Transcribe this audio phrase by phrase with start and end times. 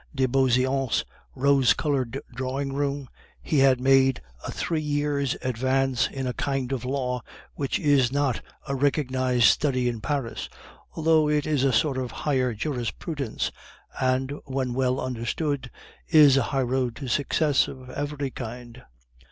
[0.15, 1.05] de Beauseant's
[1.35, 3.07] rose colored drawing room
[3.39, 7.21] he had made a three years' advance in a kind of law
[7.53, 10.49] which is not a recognized study in Paris,
[10.93, 13.51] although it is a sort of higher jurisprudence,
[14.01, 15.69] and, when well understood,
[16.07, 18.81] is a highroad to success of every kind.